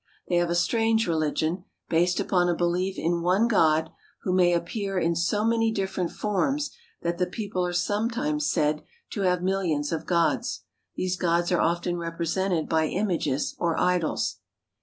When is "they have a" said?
0.29-0.55